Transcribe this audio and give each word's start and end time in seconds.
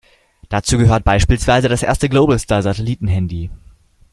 Dazu 0.49 0.79
gehört 0.79 1.03
beispielsweise 1.03 1.69
das 1.69 1.83
erste 1.83 2.09
Globalstar-Satellitenhandy. 2.09 3.51